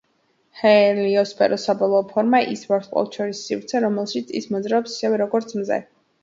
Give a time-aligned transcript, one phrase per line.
[0.59, 5.81] ჰელიოსფეროს საბოლოო ფორმას ის ვარსკვლავთშორისი სივრცე, რომელშიც ის მოძრაობს, ისევე, როგორც მზე.